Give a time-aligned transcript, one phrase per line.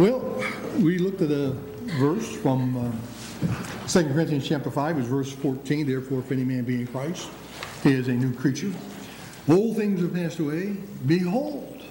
[0.00, 0.42] Well,
[0.78, 1.50] we looked at a
[1.98, 3.00] verse from um,
[3.86, 5.86] 2 Corinthians chapter 5, is verse 14.
[5.86, 7.28] Therefore, if any man be in Christ,
[7.82, 8.72] he is a new creature.
[9.46, 10.78] Old things have passed away.
[11.04, 11.82] Behold,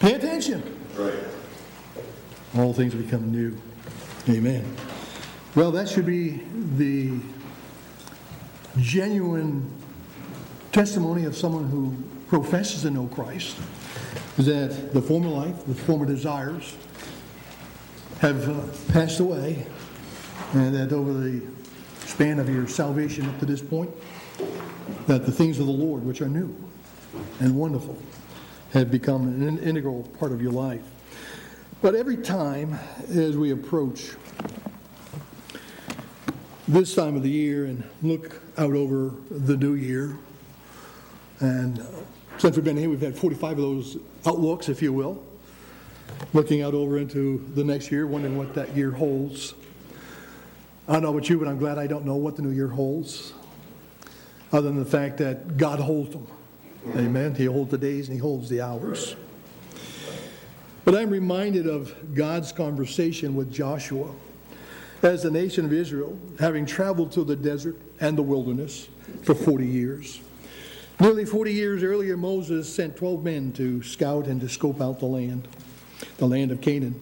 [0.00, 0.62] pay attention.
[0.94, 1.14] Right.
[2.58, 3.56] All things become new.
[4.28, 4.76] Amen.
[5.54, 6.42] Well, that should be
[6.76, 7.20] the
[8.76, 9.66] genuine
[10.72, 11.96] testimony of someone who
[12.28, 13.56] professes to know Christ,
[14.36, 16.76] that the former life, the former desires
[18.20, 19.66] have passed away,
[20.52, 21.40] and that over the
[22.00, 23.90] span of your salvation up to this point,
[25.06, 26.54] that the things of the Lord, which are new
[27.40, 27.96] and wonderful,
[28.74, 30.82] have become an integral part of your life.
[31.80, 32.78] But every time
[33.08, 34.10] as we approach
[36.68, 40.18] this time of the year and look out over the new year,
[41.40, 41.82] and
[42.36, 45.24] since we've been here, we've had 45 of those outlooks, if you will,
[46.32, 49.54] looking out over into the next year, wondering what that year holds.
[50.88, 52.68] I don't know about you, but I'm glad I don't know what the new year
[52.68, 53.32] holds,
[54.52, 56.26] other than the fact that God holds them.
[56.96, 57.34] Amen.
[57.34, 59.14] He holds the days and He holds the hours.
[60.84, 64.10] But I'm reminded of God's conversation with Joshua
[65.02, 68.88] as the nation of Israel, having traveled through the desert and the wilderness
[69.22, 70.20] for 40 years.
[71.00, 75.06] Nearly 40 years earlier, Moses sent 12 men to scout and to scope out the
[75.06, 75.48] land,
[76.20, 76.94] the land of Canaan,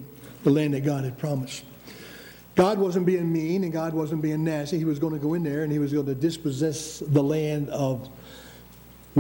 [0.45, 1.65] the land that God had promised.
[2.55, 4.79] God wasn't being mean and God wasn't being nasty.
[4.79, 7.69] He was going to go in there and he was going to dispossess the land
[7.71, 8.09] of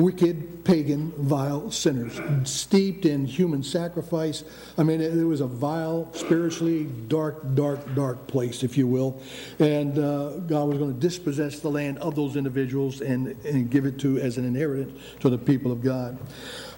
[0.02, 4.44] wicked, pagan, vile sinners, steeped in human sacrifice.
[4.76, 9.20] I mean, it, it was a vile, spiritually dark, dark, dark place, if you will.
[9.58, 13.86] And uh, God was going to dispossess the land of those individuals and, and give
[13.86, 16.18] it to as an inheritance to the people of God.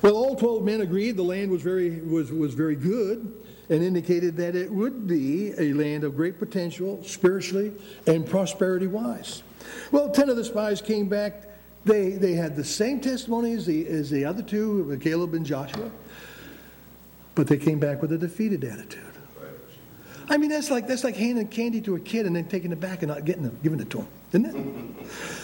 [0.03, 3.35] Well, all 12 men agreed the land was very, was, was very good
[3.69, 7.73] and indicated that it would be a land of great potential spiritually
[8.07, 9.43] and prosperity wise.
[9.93, 11.50] Well, 10 of the spies came back
[11.85, 15.91] they, they had the same testimony as the, as the other two, Caleb and Joshua,
[17.35, 19.05] but they came back with a defeated attitude.
[20.29, 22.79] I mean, that's like, that's like handing candy to a kid and then taking it
[22.79, 24.55] back and not getting them, giving it to him, isn't it?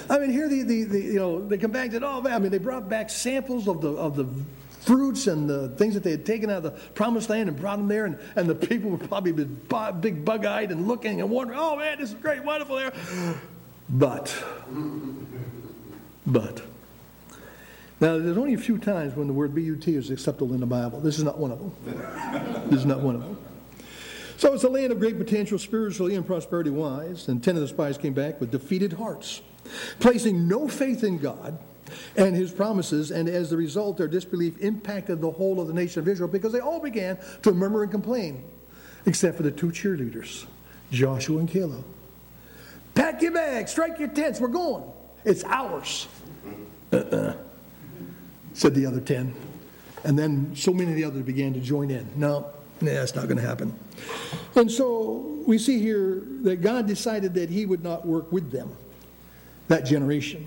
[0.08, 2.34] I mean, here the, the, the, you know, they come back and said, oh, man,
[2.34, 4.28] I mean, they brought back samples of the, of the
[4.82, 7.78] fruits and the things that they had taken out of the promised land and brought
[7.78, 11.76] them there, and, and the people were probably big bug-eyed and looking and wondering, oh,
[11.76, 12.92] man, this is great, wonderful there.
[13.88, 14.28] But
[16.26, 16.62] but.
[17.98, 21.00] Now, there's only a few times when the word but is acceptable in the Bible.
[21.00, 22.68] This is not one of them.
[22.68, 23.38] this is not one of them.
[24.36, 27.68] So it's a land of great potential spiritually and prosperity wise, and ten of the
[27.68, 29.40] spies came back with defeated hearts,
[29.98, 31.58] placing no faith in God
[32.16, 36.00] and his promises, and as a result, their disbelief impacted the whole of the nation
[36.00, 38.44] of Israel because they all began to murmur and complain,
[39.06, 40.46] except for the two cheerleaders,
[40.90, 41.84] Joshua and Caleb.
[42.94, 44.84] Pack your bags, strike your tents, we're going.
[45.24, 46.08] It's ours.
[46.96, 47.34] Uh-uh,
[48.54, 49.34] said the other 10.
[50.04, 52.08] And then so many of the others began to join in.
[52.16, 53.76] No, nah, that's not going to happen.
[54.54, 58.76] And so we see here that God decided that He would not work with them,
[59.68, 60.46] that generation,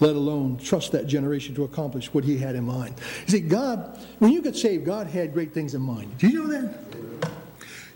[0.00, 2.94] let alone trust that generation to accomplish what He had in mind.
[3.26, 6.16] You see, God, when you get saved, God had great things in mind.
[6.18, 6.74] Do you know that?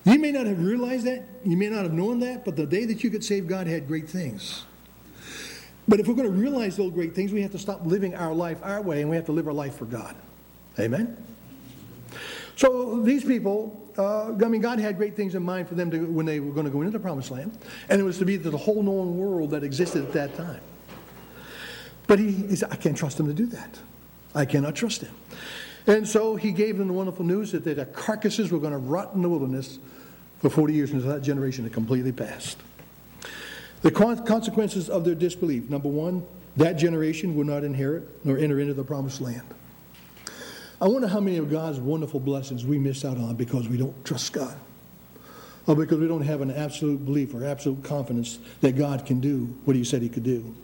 [0.04, 2.86] You may not have realized that, you may not have known that, but the day
[2.86, 4.64] that you get saved, God had great things.
[5.90, 8.32] But if we're going to realize those great things, we have to stop living our
[8.32, 10.14] life our way and we have to live our life for God.
[10.78, 11.16] Amen?
[12.54, 16.06] So these people, uh, I mean, God had great things in mind for them to,
[16.06, 17.58] when they were going to go into the promised land,
[17.88, 20.60] and it was to be the whole known world that existed at that time.
[22.06, 23.80] But he, he said, I can't trust him to do that.
[24.32, 25.14] I cannot trust him.
[25.88, 29.14] And so he gave them the wonderful news that their carcasses were going to rot
[29.14, 29.80] in the wilderness
[30.38, 32.58] for 40 years until that generation had completely passed.
[33.82, 36.26] The consequences of their disbelief number one,
[36.56, 39.46] that generation will not inherit nor enter into the promised land.
[40.80, 44.04] I wonder how many of God's wonderful blessings we miss out on because we don't
[44.04, 44.56] trust God.
[45.66, 49.54] Or because we don't have an absolute belief or absolute confidence that God can do
[49.64, 50.54] what He said He could do.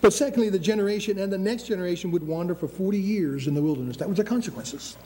[0.00, 3.60] But secondly, the generation and the next generation would wander for 40 years in the
[3.60, 3.96] wilderness.
[3.96, 4.96] That was the consequences.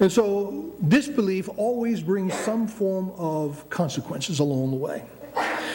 [0.00, 5.04] And so disbelief always brings some form of consequences along the way.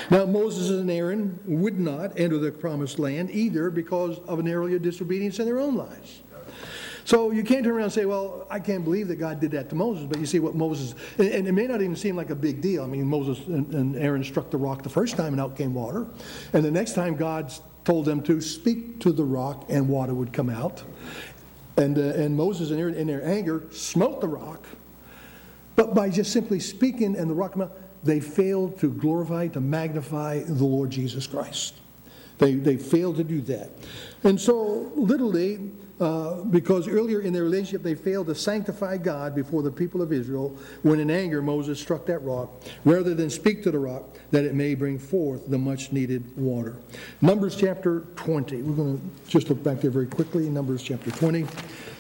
[0.09, 4.79] Now, Moses and Aaron would not enter the promised land either because of an earlier
[4.79, 6.21] disobedience in their own lives.
[7.05, 9.69] So you can't turn around and say, well, I can't believe that God did that
[9.69, 10.05] to Moses.
[10.05, 12.83] But you see what Moses, and, it may not even seem like a big deal.
[12.83, 15.73] I mean, Moses and, and Aaron struck the rock the first time and out came
[15.73, 16.07] water.
[16.53, 17.51] And the next time God
[17.83, 20.83] told them to speak to the rock and water would come out.
[21.75, 24.65] And, uh, and Moses and Aaron, in their anger, smote the rock
[25.75, 27.71] But by just simply speaking and the rock Mount,
[28.03, 31.75] they failed to glorify, to magnify the Lord Jesus Christ.
[32.37, 33.69] They, they failed to do that.
[34.23, 39.61] And so, literally, uh, because earlier in their relationship they failed to sanctify God before
[39.61, 42.49] the people of Israel when in anger Moses struck that rock
[42.83, 46.77] rather than speak to the rock that it may bring forth the much needed water.
[47.21, 48.63] Numbers chapter 20.
[48.63, 50.49] We're going to just look back there very quickly.
[50.49, 51.45] Numbers chapter 20.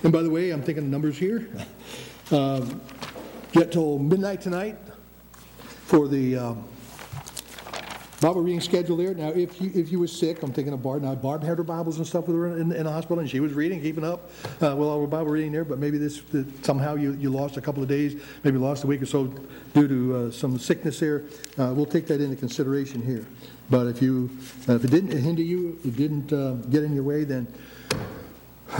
[0.03, 1.47] And by the way, I'm thinking numbers here.
[2.31, 2.81] Um,
[3.51, 4.77] get till midnight tonight
[5.93, 6.35] for the.
[6.35, 6.63] Um,
[8.19, 9.13] Bible reading schedule there.
[9.13, 11.03] Now, if you if you were sick, I'm thinking of Barb.
[11.03, 13.41] Now, Barb had her Bibles and stuff with her in, in the hospital, and she
[13.41, 14.31] was reading, keeping up
[14.61, 15.65] uh, with all her Bible reading there.
[15.65, 16.23] But maybe this
[16.61, 19.25] somehow you, you lost a couple of days, maybe lost a week or so
[19.73, 21.25] due to uh, some sickness there.
[21.59, 23.25] Uh, we'll take that into consideration here.
[23.69, 24.29] But if you
[24.69, 27.45] uh, if it didn't hinder you, if it didn't uh, get in your way, then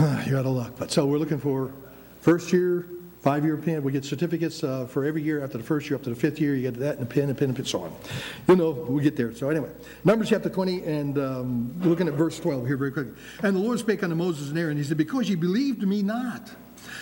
[0.26, 0.72] you're out of luck.
[0.78, 1.70] But so we're looking for
[2.22, 2.88] first year
[3.24, 6.10] Five-year pen, we get certificates uh, for every year after the first year up to
[6.10, 6.54] the fifth year.
[6.54, 7.96] You get that and a pen and pen and pen, so on.
[8.46, 9.34] You know, we get there.
[9.34, 9.70] So anyway,
[10.04, 13.14] Numbers chapter 20 and um, looking at verse 12 here very quickly.
[13.42, 14.76] And the Lord spake unto Moses and Aaron.
[14.76, 16.50] He said, Because ye believed me not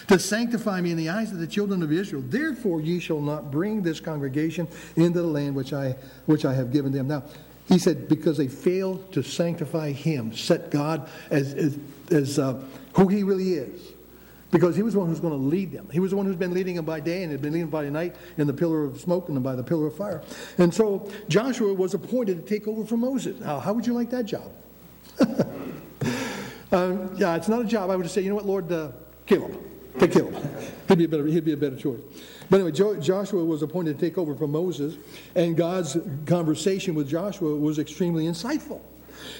[0.06, 3.50] to sanctify me in the eyes of the children of Israel, therefore ye shall not
[3.50, 5.96] bring this congregation into the land which I
[6.26, 7.08] which I have given them.
[7.08, 7.24] Now,
[7.66, 11.78] he said, because they failed to sanctify him, set God as, as,
[12.12, 13.92] as uh, who he really is
[14.52, 15.88] because he was the one who's going to lead them.
[15.90, 17.70] He was the one who's been leading them by day and had been leading them
[17.70, 20.22] by night in the pillar of smoke and by the pillar of fire.
[20.58, 23.40] And so Joshua was appointed to take over from Moses.
[23.40, 24.52] Now, how would you like that job?
[25.18, 27.90] uh, yeah, it's not a job.
[27.90, 28.92] I would say, you know what, Lord, uh,
[29.26, 29.58] him.
[29.98, 30.34] Take him.
[30.88, 31.26] He'd be a better.
[31.26, 32.00] He'd be a better choice.
[32.48, 34.96] But anyway, jo- Joshua was appointed to take over from Moses,
[35.34, 35.96] and God's
[36.26, 38.80] conversation with Joshua was extremely insightful.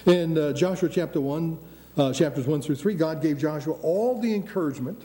[0.07, 1.59] In uh, Joshua chapter one,
[1.97, 5.03] uh, chapters 1 through 3, God gave Joshua all the encouragement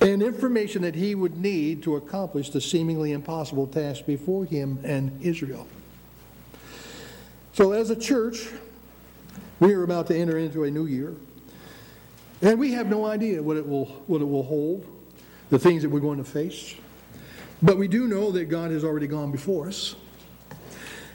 [0.00, 5.20] and information that he would need to accomplish the seemingly impossible task before him and
[5.22, 5.66] Israel.
[7.52, 8.48] So, as a church,
[9.58, 11.14] we are about to enter into a new year,
[12.40, 14.86] and we have no idea what it will, what it will hold,
[15.50, 16.74] the things that we're going to face.
[17.60, 19.96] But we do know that God has already gone before us,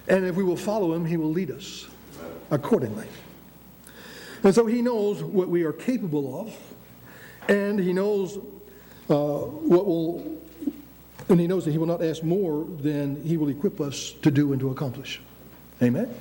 [0.08, 1.88] and if we will follow him, he will lead us
[2.52, 3.08] accordingly.
[4.44, 6.56] And so he knows what we are capable of,
[7.50, 8.38] and he knows
[9.10, 10.40] uh, what will,
[11.30, 14.32] and he knows that he will not ask more than he will equip us to
[14.32, 15.22] do and to accomplish.
[15.82, 16.14] Amen?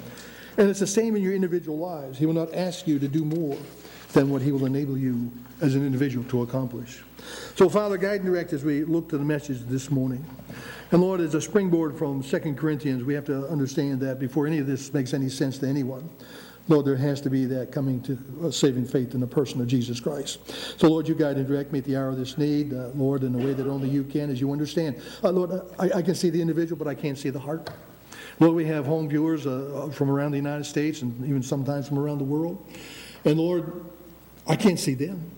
[0.57, 2.19] And it's the same in your individual lives.
[2.19, 3.57] He will not ask you to do more
[4.13, 7.03] than what he will enable you as an individual to accomplish.
[7.57, 10.25] So, Father, guide and direct as we look to the message this morning.
[10.93, 14.59] And Lord, as a springboard from 2 Corinthians, we have to understand that before any
[14.59, 16.09] of this makes any sense to anyone.
[16.67, 19.67] Lord, there has to be that coming to uh, saving faith in the person of
[19.67, 20.39] Jesus Christ.
[20.79, 23.23] So, Lord, you guide and direct me at the hour of this need, uh, Lord,
[23.23, 25.01] in a way that only you can, as you understand.
[25.23, 27.69] Uh, Lord, I, I, can see the individual, but I can't see the heart.
[28.41, 31.99] Lord, we have home viewers uh, from around the United States and even sometimes from
[31.99, 32.67] around the world.
[33.27, 33.85] And Lord,
[34.47, 35.31] I can't see them.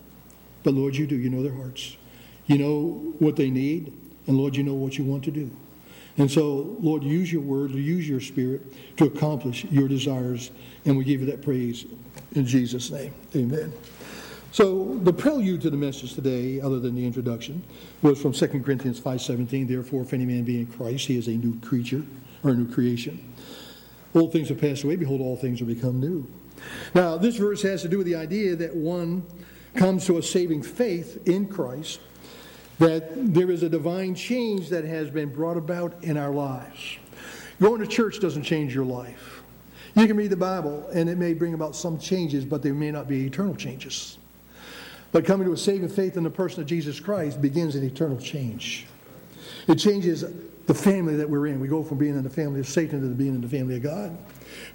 [0.63, 1.15] But Lord, you do.
[1.15, 1.97] You know their hearts.
[2.45, 3.93] You know what they need.
[4.27, 5.51] And Lord, you know what you want to do.
[6.17, 8.61] And so, Lord, use your word, use your spirit
[8.97, 10.51] to accomplish your desires.
[10.85, 11.85] And we give you that praise
[12.33, 13.13] in Jesus' name.
[13.35, 13.71] Amen.
[14.51, 17.63] So the prelude to the message today, other than the introduction,
[18.01, 21.31] was from 2 Corinthians 5.17, Therefore, if any man be in Christ, he is a
[21.31, 22.03] new creature,
[22.43, 23.33] or a new creation.
[24.15, 26.27] Old things have passed away, behold, all things are become new.
[26.95, 29.23] Now, this verse has to do with the idea that one
[29.75, 31.99] comes to a saving faith in Christ
[32.79, 36.97] that there is a divine change that has been brought about in our lives.
[37.59, 39.41] Going to church doesn't change your life.
[39.95, 42.91] You can read the Bible and it may bring about some changes, but they may
[42.91, 44.19] not be eternal changes.
[45.11, 48.17] But coming to a saving faith in the person of Jesus Christ begins an eternal
[48.17, 48.85] change.
[49.67, 50.23] It changes
[50.67, 51.59] the family that we're in.
[51.61, 53.83] We go from being in the family of Satan to being in the family of
[53.83, 54.17] God.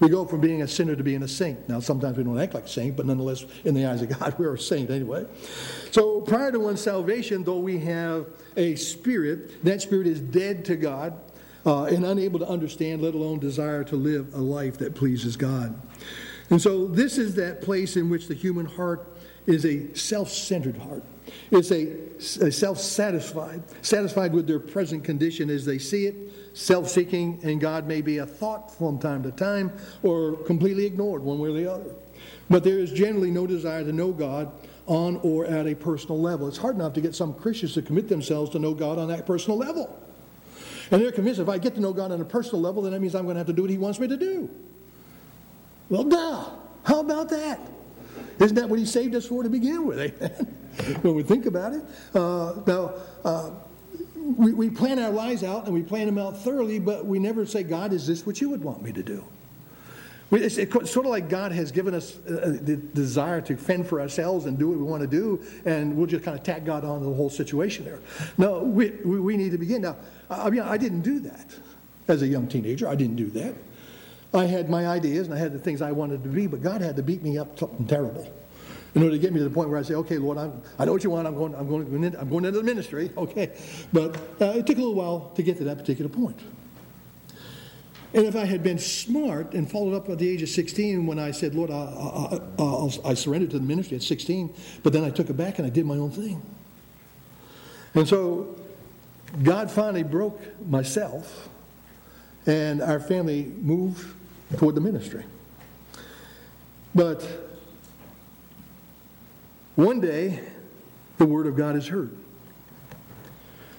[0.00, 1.68] We go from being a sinner to being a saint.
[1.68, 4.54] Now, sometimes we don't act like saint, but nonetheless, in the eyes of God, we're
[4.54, 5.26] a saint anyway.
[5.90, 10.76] So, prior to one's salvation, though we have a spirit, that spirit is dead to
[10.76, 11.20] God
[11.66, 15.78] uh, and unable to understand, let alone desire to live a life that pleases God.
[16.48, 19.11] And so, this is that place in which the human heart
[19.46, 21.02] is a self centered heart.
[21.50, 26.16] It's a, a self satisfied, satisfied with their present condition as they see it,
[26.54, 29.72] self seeking, and God may be a thought from time to time
[30.02, 31.94] or completely ignored one way or the other.
[32.48, 34.52] But there is generally no desire to know God
[34.86, 36.48] on or at a personal level.
[36.48, 39.26] It's hard enough to get some Christians to commit themselves to know God on that
[39.26, 39.98] personal level.
[40.90, 43.00] And they're convinced if I get to know God on a personal level, then that
[43.00, 44.50] means I'm going to have to do what He wants me to do.
[45.88, 46.50] Well, duh.
[46.84, 47.60] How about that?
[48.42, 49.98] Isn't that what He saved us for to begin with?
[51.02, 51.84] when we think about it.
[52.14, 52.94] Uh, now,
[53.24, 53.50] uh,
[54.16, 57.44] we, we plan our lives out and we plan them out thoroughly, but we never
[57.44, 59.24] say, God, is this what you would want me to do?
[60.32, 60.56] It's,
[60.90, 64.46] sort of like God has given us uh, uh, the desire to fend for ourselves
[64.46, 67.00] and do what we want to do, and we'll just kind of tack God on
[67.00, 68.00] to the whole situation there.
[68.38, 69.82] No, we, we need to begin.
[69.82, 69.96] Now,
[70.30, 71.54] I mean, I didn't do that
[72.08, 72.88] as a young teenager.
[72.88, 73.54] I didn't do that.
[74.34, 76.80] I had my ideas and I had the things I wanted to be, but God
[76.80, 78.32] had to beat me up something terrible
[78.94, 80.84] in order to get me to the point where I say, okay, Lord, I'm, I
[80.84, 81.26] know what you want.
[81.26, 83.10] I'm going, I'm going, I'm going into the ministry.
[83.16, 83.52] Okay.
[83.92, 86.38] But uh, it took a little while to get to that particular point.
[88.14, 91.18] And if I had been smart and followed up at the age of 16 when
[91.18, 95.04] I said, Lord, I, I, I, I surrendered to the ministry at 16, but then
[95.04, 96.42] I took it back and I did my own thing.
[97.94, 98.56] And so
[99.42, 101.48] God finally broke myself,
[102.46, 104.14] and our family moved
[104.58, 105.24] toward the ministry.
[106.94, 107.26] But
[109.76, 110.40] one day,
[111.18, 112.16] the Word of God is heard.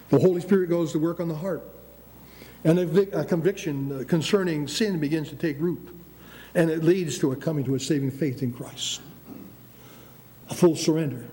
[0.08, 1.62] The Holy Spirit goes to work on the heart.
[2.64, 5.88] And a, a conviction concerning sin begins to take root.
[6.54, 9.00] And it leads to a coming to a saving faith in Christ.
[10.50, 11.26] A full surrender.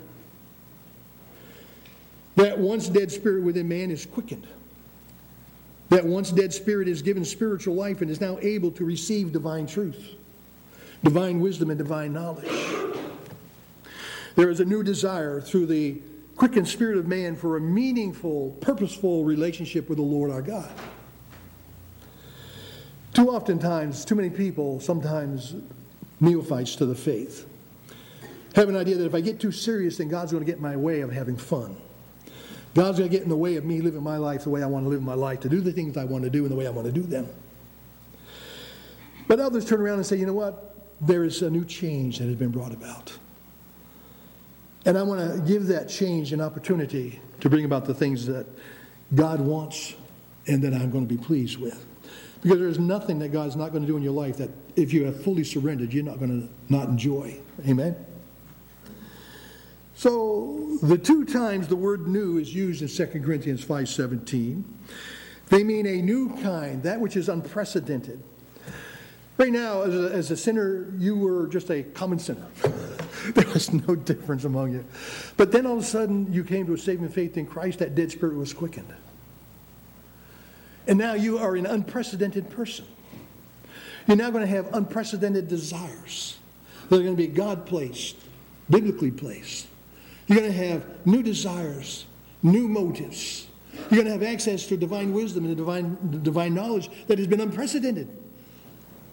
[2.36, 4.48] That once dead spirit within man is quickened.
[5.92, 9.68] That once dead spirit is given spiritual life and is now able to receive divine
[9.68, 10.16] truth,
[11.04, 12.50] divine wisdom, and divine knowledge.
[14.38, 16.02] There is a new desire through the
[16.38, 20.72] quickened spirit of man for a meaningful, purposeful relationship with the Lord our God.
[23.14, 25.56] Too oftentimes, too many people, sometimes
[26.22, 27.46] neophytes to the faith,
[28.56, 30.64] have an idea that if I get too serious, then God's going to get in
[30.64, 31.76] my way of having fun.
[32.74, 34.66] God's going to get in the way of me living my life the way I
[34.66, 36.56] want to live my life, to do the things I want to do and the
[36.56, 37.28] way I want to do them.
[39.28, 40.75] But others turn around and say, you know what?
[41.01, 43.18] There is a new change that has been brought about.
[44.86, 48.48] And I want to give that change an opportunity to bring about the things that
[49.13, 49.96] God wants
[50.48, 51.86] and that I'm going to be pleased with.
[52.42, 55.06] Because there's nothing that God's not going to do in your life that if you
[55.06, 57.40] have fully surrendered, you're not going to not enjoy.
[57.68, 57.96] Amen?
[60.01, 64.63] So the two times the word new is used in 2 Corinthians 5.17,
[65.50, 68.20] they mean a new kind, that which is unprecedented.
[69.38, 72.48] Right now, as a, as a sinner, you were just a common sinner.
[73.36, 74.84] there was no difference among you.
[75.38, 77.93] But then all of a sudden, you came to a saving faith in Christ, that
[77.93, 78.91] dead spirit was quickened.
[80.88, 82.86] And now you are an unprecedented person.
[84.08, 86.39] You're now going to have unprecedented desires
[86.89, 88.15] that are going to be God placed,
[88.67, 89.67] biblically placed.
[90.32, 92.06] You're going to have new desires,
[92.42, 93.48] new motives.
[93.74, 97.42] You're going to have access to divine wisdom and divine, divine knowledge that has been
[97.42, 98.08] unprecedented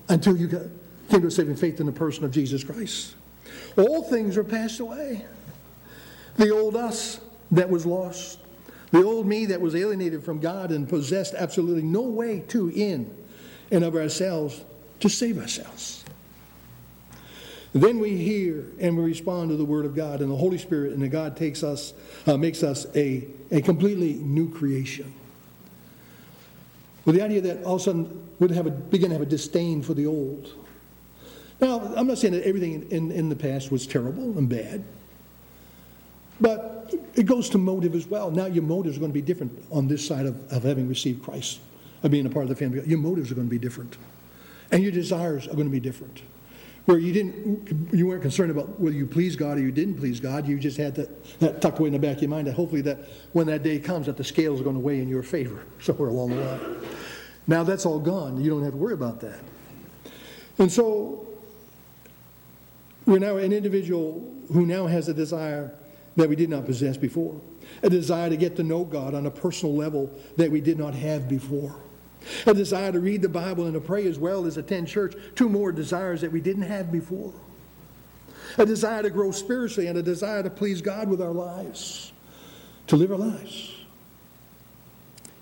[0.09, 0.49] until you
[1.11, 3.17] came to saving faith in the person of Jesus Christ.
[3.77, 5.25] All things are passed away.
[6.37, 7.21] The old us
[7.51, 8.39] that was lost
[8.91, 13.15] the old me that was alienated from God and possessed absolutely no way to in
[13.71, 14.65] and of ourselves
[15.01, 16.05] to save ourselves.
[17.81, 20.93] Then we hear and we respond to the Word of God, and the Holy Spirit
[20.93, 21.93] and God takes us,
[22.27, 25.13] uh, makes us a, a completely new creation.
[27.05, 29.27] With the idea that all of a sudden we'd have a, begin to have a
[29.27, 30.53] disdain for the old.
[31.61, 34.85] Now, I'm not saying that everything in, in the past was terrible and bad.
[36.41, 38.31] But it goes to motive as well.
[38.31, 41.23] Now your motives are going to be different on this side of, of having received
[41.23, 41.61] Christ,
[42.03, 42.81] of being a part of the family.
[42.87, 43.97] Your motives are going to be different.
[44.71, 46.23] And your desires are going to be different.
[46.89, 50.21] Where you didn't you weren't concerned about whether you pleased God or you didn't please
[50.21, 52.55] God, you just had that, that tucked away in the back of your mind that
[52.55, 53.01] hopefully that
[53.35, 56.09] when that day comes that the scales are going to weigh in your favor somewhere
[56.09, 56.77] along the line.
[57.47, 58.43] Now that's all gone.
[58.43, 59.39] You don't have to worry about that.
[60.59, 61.29] And so
[63.05, 65.75] we're now an individual who now has a desire
[66.17, 67.39] that we did not possess before,
[67.83, 70.95] a desire to get to know God on a personal level that we did not
[70.95, 71.77] have before,
[72.47, 75.49] a desire to read the Bible and to pray as well as attend church, two
[75.49, 77.33] more desires that we didn't have before,
[78.57, 82.13] a desire to grow spiritually and a desire to please God with our lives,
[82.89, 83.73] to live our lives.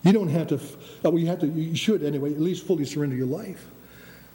[0.02, 0.61] You don't have to,
[1.02, 3.66] well, you have to, you should anyway, at least fully surrender your life.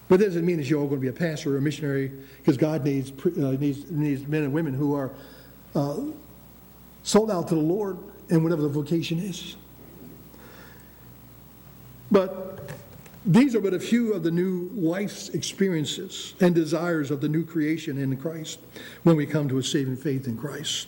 [0.10, 2.12] But that doesn't mean that you're all going to be a pastor or a missionary,
[2.38, 5.12] because God needs, uh, needs, needs men and women who are
[5.74, 6.00] uh,
[7.03, 9.55] sold out to the Lord in whatever the vocation is.
[12.11, 12.69] But
[13.25, 17.45] these are but a few of the new life's experiences and desires of the new
[17.45, 18.59] creation in Christ
[19.03, 20.87] when we come to a saving faith in Christ.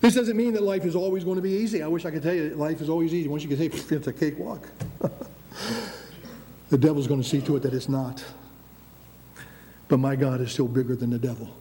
[0.00, 1.82] This doesn't mean that life is always going to be easy.
[1.82, 3.28] I wish I could tell you that life is always easy.
[3.28, 4.68] Once you can say it's a cakewalk,
[6.70, 8.24] the devil's going to see to it that it's not.
[9.88, 11.54] But my God is still bigger than the devil.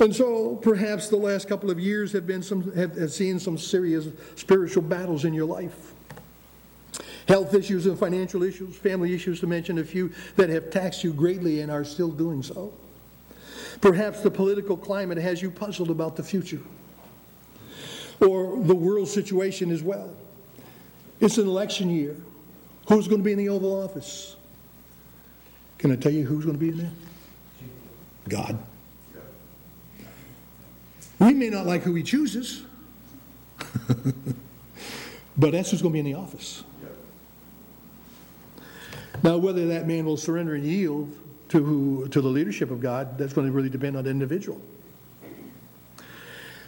[0.00, 3.56] And so perhaps the last couple of years have been some have, have seen some
[3.56, 5.93] serious spiritual battles in your life.
[7.26, 11.12] Health issues and financial issues, family issues to mention a few that have taxed you
[11.12, 12.72] greatly and are still doing so.
[13.80, 16.60] Perhaps the political climate has you puzzled about the future.
[18.20, 20.14] Or the world situation as well.
[21.20, 22.16] It's an election year.
[22.88, 24.36] Who's going to be in the Oval Office?
[25.78, 26.90] Can I tell you who's going to be in there?
[28.28, 28.58] God.
[31.18, 32.62] We may not like who he chooses,
[35.36, 36.64] but that's who's going to be in the office.
[39.22, 41.16] Now, whether that man will surrender and yield
[41.50, 44.60] to, who, to the leadership of God, that's going to really depend on the individual.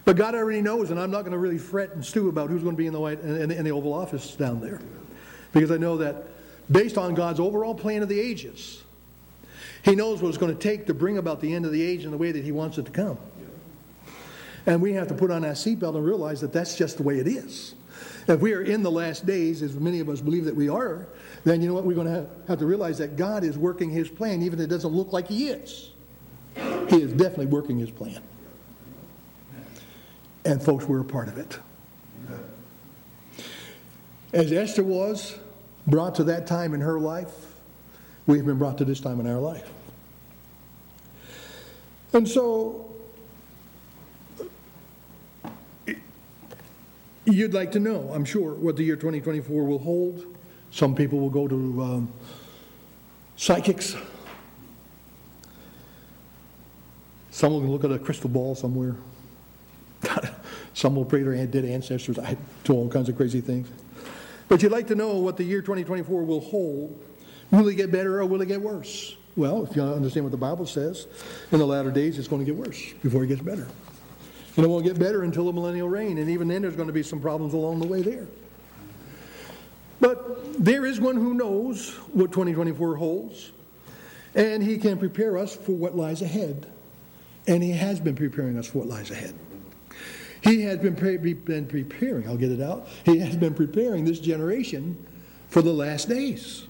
[0.05, 2.63] But God already knows, and I'm not going to really fret and stew about who's
[2.63, 4.81] going to be in the, White, in, in the Oval Office down there.
[5.53, 6.29] Because I know that
[6.71, 8.85] based on God's overall plan of the ages,
[9.83, 12.05] He knows what it's going to take to bring about the end of the age
[12.05, 13.19] in the way that He wants it to come.
[14.67, 17.19] And we have to put on our seatbelt and realize that that's just the way
[17.19, 17.75] it is.
[18.29, 21.07] If we are in the last days, as many of us believe that we are,
[21.45, 21.85] then you know what?
[21.85, 24.69] We're going to have to realize that God is working His plan, even if it
[24.69, 25.93] doesn't look like He is.
[26.89, 28.21] He is definitely working His plan.
[30.45, 31.59] And folks, we're a part of it.
[34.33, 35.39] As Esther was
[35.87, 37.55] brought to that time in her life,
[38.27, 39.71] we've been brought to this time in our life.
[42.13, 42.96] And so,
[47.27, 50.37] you'd like to know, I'm sure, what the year 2024 will hold.
[50.71, 52.13] Some people will go to um,
[53.37, 53.97] psychics.
[57.31, 58.97] Some will look at a crystal ball somewhere.
[60.75, 62.19] Some will pray to their dead ancestors.
[62.19, 63.69] I do all kinds of crazy things.
[64.49, 67.03] But you'd like to know what the year 2024 will hold.
[67.51, 69.17] Will it get better or will it get worse?
[69.37, 71.07] Well, if you understand what the Bible says,
[71.53, 73.67] in the latter days it's going to get worse before it gets better.
[74.57, 76.93] And it won't get better until the millennial reign, and even then there's going to
[76.93, 78.27] be some problems along the way there.
[80.01, 83.53] But there is one who knows what 2024 holds,
[84.35, 86.71] and he can prepare us for what lies ahead.
[87.47, 89.35] And he has been preparing us for what lies ahead.
[90.43, 94.21] He has been, pre- been preparing, I'll get it out, he has been preparing this
[94.21, 94.97] generation
[95.49, 96.65] for the last days.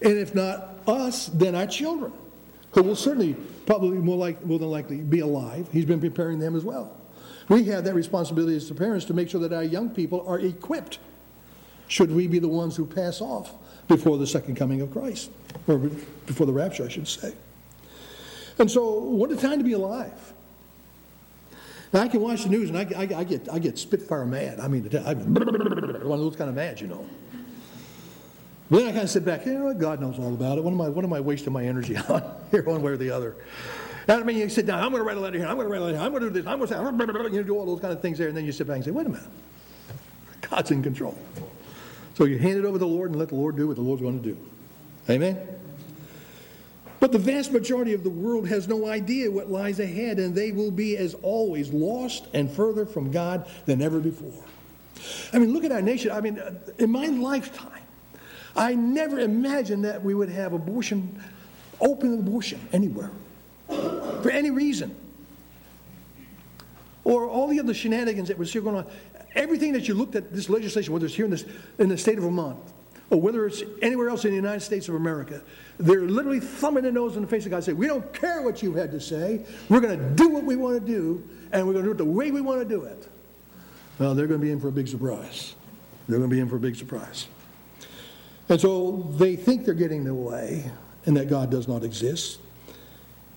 [0.00, 2.12] And if not us, then our children,
[2.72, 5.68] who will certainly, probably more, like, more than likely be alive.
[5.72, 6.96] He's been preparing them as well.
[7.48, 10.98] We have that responsibility as parents to make sure that our young people are equipped
[11.88, 13.52] should we be the ones who pass off
[13.88, 15.30] before the second coming of Christ,
[15.66, 17.34] or before the rapture, I should say.
[18.58, 20.32] And so, what a time to be alive.
[21.92, 24.60] Now, I can watch the news and I, I, I get, I get spitfire mad.
[24.60, 27.06] I mean, I'm one of those kind of mad, you know.
[28.72, 30.64] Then I kind of sit back, you know God knows all about it.
[30.64, 33.10] What am I, what am I wasting my energy on here, one way or the
[33.10, 33.36] other?
[34.08, 35.72] I mean, you sit down, I'm going to write a letter here, I'm going to
[35.72, 37.54] write a letter here, I'm going to do this, I'm going to say, you do
[37.56, 39.10] all those kind of things there, and then you sit back and say, wait a
[39.10, 39.28] minute.
[40.40, 41.16] God's in control.
[42.14, 43.82] So you hand it over to the Lord and let the Lord do what the
[43.82, 44.38] Lord's going to do.
[45.10, 45.38] Amen?
[46.98, 50.50] But the vast majority of the world has no idea what lies ahead, and they
[50.50, 54.44] will be, as always, lost and further from God than ever before.
[55.34, 56.10] I mean, look at our nation.
[56.10, 57.81] I mean, uh, in my lifetime,
[58.56, 61.22] I never imagined that we would have abortion,
[61.80, 63.10] open abortion anywhere,
[63.68, 64.94] for any reason.
[67.04, 68.86] Or all the other shenanigans that was here going on.
[69.34, 71.44] Everything that you looked at this legislation, whether it's here in, this,
[71.78, 72.58] in the state of Vermont,
[73.10, 75.42] or whether it's anywhere else in the United States of America,
[75.78, 78.62] they're literally thumbing their nose in the face of God saying, We don't care what
[78.62, 79.44] you had to say.
[79.68, 81.98] We're going to do what we want to do, and we're going to do it
[81.98, 83.08] the way we want to do it.
[83.98, 85.54] Well, they're going to be in for a big surprise.
[86.08, 87.26] They're going to be in for a big surprise.
[88.52, 90.70] And so they think they're getting their way
[91.06, 92.38] and that God does not exist.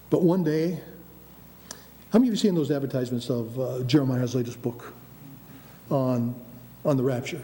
[0.10, 0.78] But one day,
[2.12, 4.93] how many of you seen those advertisements of uh, Jeremiah's latest book
[5.89, 6.36] on,
[6.84, 7.41] on the rapture?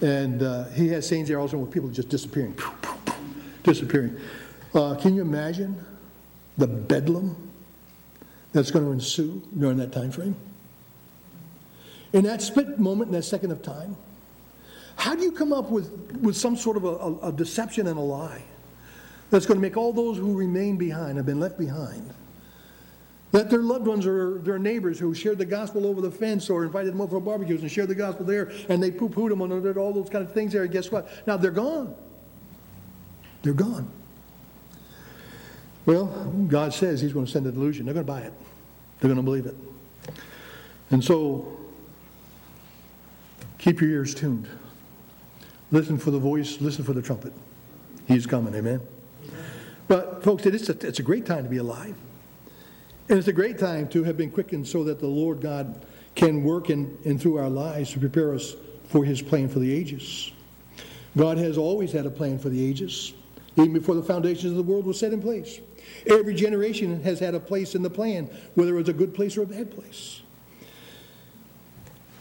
[0.00, 2.56] And uh, he has scenes there also with people just disappearing,
[3.64, 4.16] disappearing.
[4.76, 5.84] Uh, can you imagine
[6.56, 7.34] the bedlam
[8.52, 10.36] that's going to ensue during that time frame?
[12.12, 13.96] In that split moment, in that second of time,
[14.96, 17.98] how do you come up with, with some sort of a, a, a deception and
[17.98, 18.42] a lie
[19.30, 22.12] that's going to make all those who remain behind, have been left behind,
[23.32, 26.64] that their loved ones or their neighbors who shared the gospel over the fence or
[26.64, 29.42] invited them over for barbecues and shared the gospel there and they poo pooed them
[29.42, 30.62] and all those kind of things there.
[30.62, 31.08] And guess what?
[31.26, 31.94] Now they're gone.
[33.42, 33.90] They're gone.
[35.84, 36.06] Well,
[36.48, 37.84] God says He's going to send a delusion.
[37.84, 38.32] They're going to buy it,
[39.00, 39.56] they're going to believe it.
[40.90, 41.58] And so,
[43.58, 44.48] keep your ears tuned.
[45.72, 47.32] Listen for the voice, listen for the trumpet.
[48.06, 48.80] He's coming, amen?
[49.88, 51.96] But, folks, it is a, it's a great time to be alive.
[53.08, 56.42] And it's a great time to have been quickened so that the Lord God can
[56.42, 58.56] work in, in through our lives to prepare us
[58.88, 60.32] for his plan for the ages.
[61.16, 63.12] God has always had a plan for the ages,
[63.56, 65.60] even before the foundations of the world were set in place.
[66.06, 69.36] Every generation has had a place in the plan, whether it was a good place
[69.36, 70.22] or a bad place.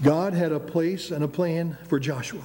[0.03, 2.43] God had a place and a plan for Joshua,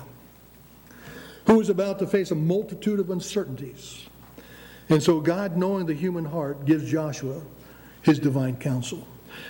[1.46, 4.06] who was about to face a multitude of uncertainties.
[4.88, 7.40] And so, God, knowing the human heart, gives Joshua
[8.02, 9.06] his divine counsel.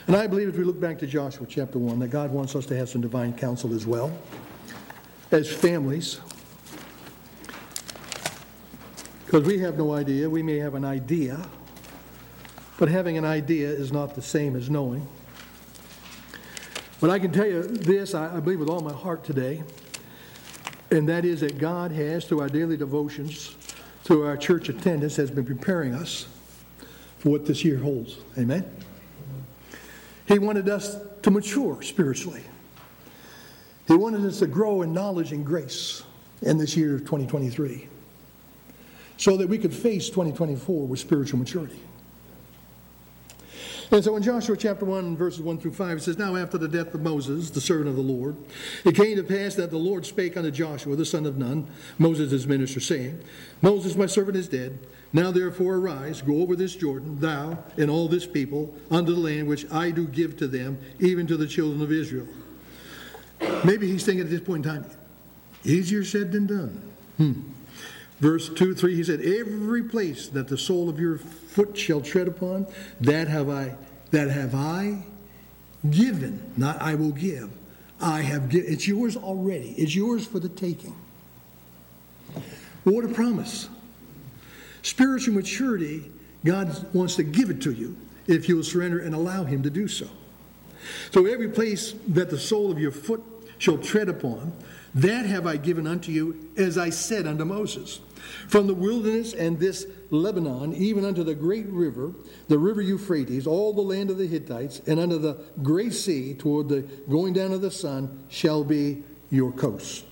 [0.07, 2.67] And I believe if we look back to Joshua chapter 1, that God wants us
[2.67, 4.13] to have some divine counsel as well,
[5.31, 6.21] as families.
[9.25, 10.29] Because we have no idea.
[10.29, 11.41] We may have an idea,
[12.79, 15.07] but having an idea is not the same as knowing.
[17.01, 19.63] But I can tell you this, I believe with all my heart today,
[20.91, 23.57] and that is that God has, through our daily devotions,
[24.05, 26.27] through our church attendance, has been preparing us
[27.19, 28.19] for what this year holds.
[28.39, 28.69] Amen?
[30.27, 32.43] He wanted us to mature spiritually.
[33.87, 36.03] He wanted us to grow in knowledge and grace
[36.43, 37.89] in this year of 2023
[39.17, 41.81] so that we could face 2024 with spiritual maturity.
[43.93, 46.69] And so in Joshua chapter 1, verses 1 through 5, it says, Now after the
[46.69, 48.37] death of Moses, the servant of the Lord,
[48.85, 51.67] it came to pass that the Lord spake unto Joshua, the son of Nun,
[51.99, 53.21] Moses' his minister, saying,
[53.63, 54.79] Moses, my servant, is dead.
[55.13, 59.49] Now therefore arise, go over this Jordan, thou and all this people, unto the land
[59.49, 62.29] which I do give to them, even to the children of Israel.
[63.65, 64.91] Maybe he's thinking at this point in time,
[65.65, 66.93] easier said than done.
[67.17, 67.33] Hmm.
[68.21, 71.19] Verse 2, 3, he said, Every place that the sole of your
[71.51, 72.67] foot shall tread upon,
[73.01, 73.75] that have I,
[74.11, 75.03] that have I
[75.89, 77.51] given, not I will give.
[78.01, 78.73] I have given.
[78.73, 79.75] It's yours already.
[79.77, 80.97] It's yours for the taking.
[82.85, 83.69] What a promise.
[84.83, 86.11] Spiritual maturity,
[86.45, 89.71] God wants to give it to you if you will surrender and allow Him to
[89.71, 90.09] do so.
[91.11, 93.23] So every place that the sole of your foot
[93.59, 94.53] shall tread upon,
[94.95, 98.01] that have I given unto you, as I said unto Moses.
[98.49, 102.13] From the wilderness and this Lebanon, even unto the great river,
[102.49, 106.69] the river Euphrates, all the land of the Hittites, and unto the great sea, toward
[106.69, 110.05] the going down of the sun, shall be your coast.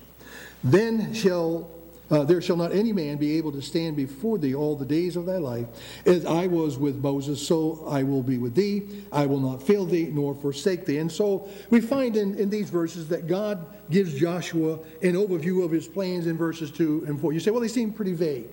[0.63, 1.69] Then shall
[2.11, 5.15] uh, there shall not any man be able to stand before thee all the days
[5.15, 5.67] of thy life.
[6.05, 9.03] As I was with Moses, so I will be with thee.
[9.11, 10.97] I will not fail thee nor forsake thee.
[10.97, 15.71] And so we find in, in these verses that God gives Joshua an overview of
[15.71, 17.33] his plans in verses 2 and 4.
[17.33, 18.47] You say, well, they seem pretty vague.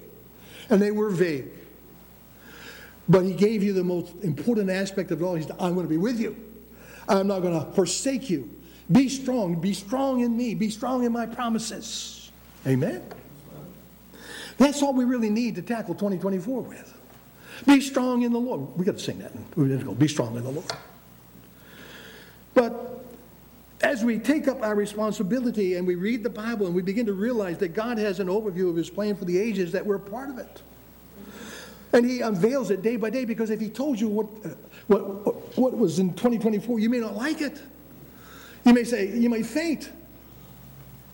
[0.69, 1.49] And they were vague.
[3.09, 5.35] But he gave you the most important aspect of it all.
[5.35, 6.37] He said, I'm going to be with you.
[7.09, 8.51] I'm not going to forsake you.
[8.91, 9.61] Be strong.
[9.61, 10.55] Be strong in me.
[10.55, 12.31] Be strong in my promises.
[12.67, 13.03] Amen.
[14.59, 16.95] That's all we really need to tackle 2024 with.
[17.67, 18.77] Be strong in the Lord.
[18.77, 19.33] We got to sing that.
[19.57, 19.95] We to go.
[19.95, 20.71] Be strong in the Lord.
[22.55, 23.05] But
[23.83, 27.13] as we take up our responsibility and we read the Bible and we begin to
[27.13, 30.31] realize that God has an overview of His plan for the ages, that we're part
[30.31, 30.63] of it.
[31.93, 34.55] And He unveils it day by day because if He told you what, uh,
[34.87, 35.01] what,
[35.59, 37.61] what was in 2024, you may not like it.
[38.65, 39.91] You may say, you may faint.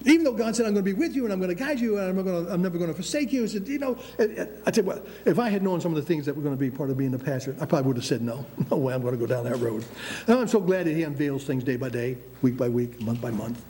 [0.05, 1.81] Even though God said, I'm going to be with you and I'm going to guide
[1.81, 3.43] you and I'm, going to, I'm never going to forsake you.
[3.43, 5.93] He said, you know, eh, eh, I tell you what, if I had known some
[5.93, 7.89] of the things that were going to be part of being a pastor, I probably
[7.89, 9.85] would have said, no, no way I'm going to go down that road.
[10.27, 13.21] And I'm so glad that he unveils things day by day, week by week, month
[13.21, 13.63] by month.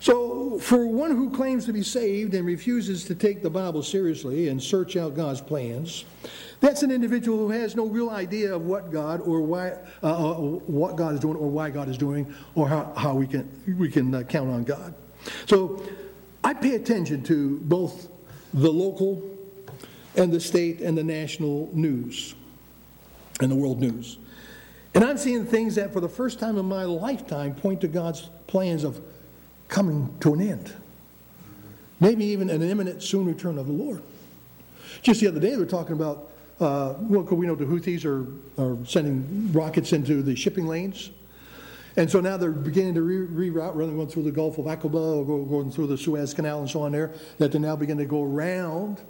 [0.00, 4.48] So, for one who claims to be saved and refuses to take the Bible seriously
[4.48, 6.04] and search out God's plans,
[6.60, 10.34] that's an individual who has no real idea of what God or why, uh, uh,
[10.36, 13.90] what God is doing or why God is doing or how, how we can, we
[13.90, 14.94] can uh, count on God.
[15.46, 15.82] So
[16.44, 18.08] I pay attention to both
[18.54, 19.22] the local
[20.16, 22.34] and the state and the national news
[23.40, 24.18] and the world news.
[24.94, 28.30] And I'm seeing things that for the first time in my lifetime point to God's
[28.46, 29.00] plans of
[29.68, 30.72] coming to an end.
[32.00, 34.02] Maybe even an imminent soon return of the Lord.
[35.02, 38.26] Just the other day, they were talking about uh, well, we know the Houthis are,
[38.60, 41.10] are sending rockets into the shipping lanes.
[41.96, 44.66] And so now they're beginning to re- reroute rather than going through the Gulf of
[44.66, 48.06] Aqaba or going through the Suez Canal and so on there, that they're now beginning
[48.06, 49.00] to go around.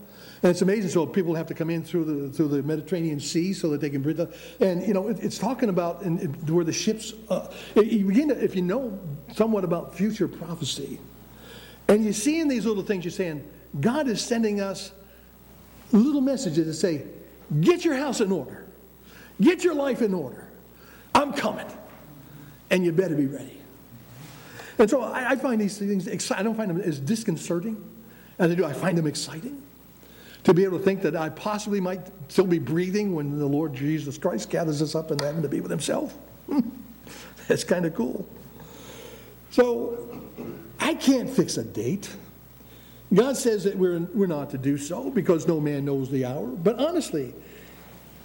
[0.43, 0.91] And it's amazing.
[0.91, 3.91] So people have to come in through the through the Mediterranean Sea so that they
[3.91, 4.19] can bridge.
[4.19, 7.13] The, and you know, it, it's talking about in, in, where the ships.
[7.29, 8.99] Uh, you begin to, if you know
[9.35, 11.01] somewhat about future prophecy,
[11.89, 13.49] and you see in these little things, you're saying
[13.81, 14.93] God is sending us
[15.91, 17.07] little messages that say,
[17.61, 18.67] Get your house in order.
[19.41, 20.49] Get your life in order.
[21.15, 21.67] I'm coming.
[22.71, 23.61] And you better be ready.
[24.79, 26.31] And so I, I find these things.
[26.31, 27.83] I don't find them as disconcerting
[28.39, 28.65] as I do.
[28.65, 29.63] I find them exciting
[30.49, 33.75] To be able to think that I possibly might still be breathing when the Lord
[33.75, 36.15] Jesus Christ gathers us up in heaven to be with himself.
[36.47, 36.61] Hmm.
[37.49, 38.27] That's kind of cool.
[39.51, 40.23] So
[40.81, 42.09] I can't fix a date.
[43.13, 46.47] God says that we're, we're not to do so because no man knows the hour.
[46.47, 47.35] But honestly,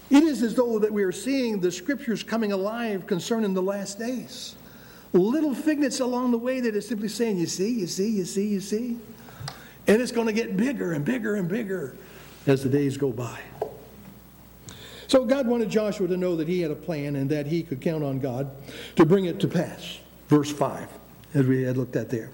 [0.09, 3.99] it is as though that we are seeing the scriptures coming alive concerning the last
[3.99, 4.55] days.
[5.11, 8.47] Little figments along the way that are simply saying, You see, you see, you see,
[8.47, 8.97] you see.
[9.87, 11.97] And it's going to get bigger and bigger and bigger
[12.47, 13.39] as the days go by.
[15.07, 17.81] So God wanted Joshua to know that he had a plan and that he could
[17.81, 18.49] count on God
[18.95, 19.99] to bring it to pass.
[20.27, 20.87] Verse 5,
[21.35, 22.31] as we had looked at there.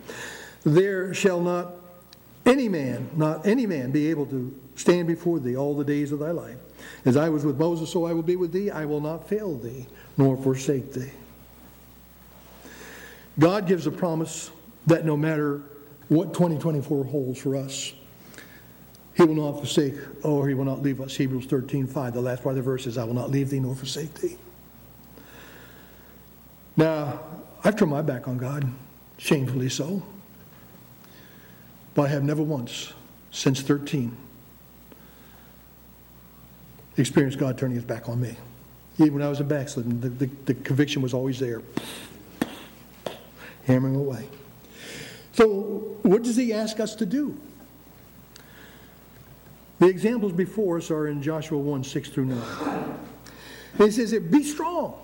[0.64, 1.74] There shall not
[2.46, 6.20] any man, not any man, be able to stand before thee all the days of
[6.20, 6.58] thy life.
[7.06, 8.72] As I was with Moses, so I will be with thee.
[8.72, 11.12] I will not fail thee, nor forsake thee.
[13.38, 14.52] God gives a promise
[14.88, 15.62] that no matter
[16.08, 17.94] what 2024 holds for us,
[19.20, 21.14] he will not forsake, or he will not leave us.
[21.18, 22.14] Hebrews 13, 5.
[22.14, 24.38] The last part of the verse is, I will not leave thee nor forsake thee.
[26.78, 27.20] Now,
[27.62, 28.72] I've turned my back on God,
[29.18, 30.04] shamefully so.
[31.96, 32.94] But I have never once,
[33.30, 34.16] since 13,
[36.96, 38.38] experienced God turning his back on me.
[39.00, 41.62] Even when I was a backslidden, the, the, the conviction was always there,
[43.66, 44.30] hammering away.
[45.34, 47.38] So, what does he ask us to do?
[49.80, 53.00] The examples before us are in Joshua 1 6 through 9.
[53.78, 55.00] he says, Be strong,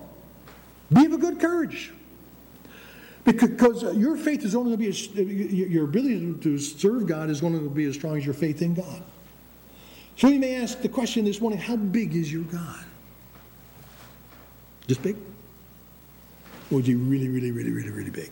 [0.92, 1.94] be of a good courage.
[3.24, 7.42] Because uh, your faith is only going to be, your ability to serve God is
[7.42, 9.02] going to be as strong as your faith in God.
[10.16, 12.86] So you may ask the question this morning how big is your God?
[14.88, 15.18] Just big?
[16.72, 18.32] Or is he really, really, really, really, really big?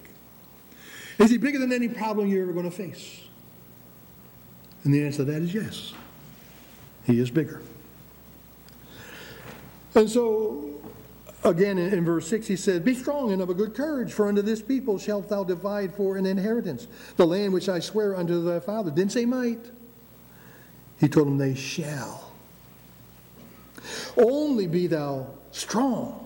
[1.18, 3.22] Is he bigger than any problem you're ever going to face?
[4.84, 5.94] And the answer to that is yes.
[7.06, 7.62] He is bigger.
[9.96, 10.82] And so,
[11.44, 14.28] again, in, in, verse 6, he said, Be strong and of a good courage, for
[14.28, 18.44] unto this people shalt thou divide for an inheritance, the land which I swear unto
[18.44, 18.90] thy father.
[18.90, 19.72] Didn't say might.
[21.00, 22.32] He told them, They shall.
[24.18, 26.20] Only be thou strong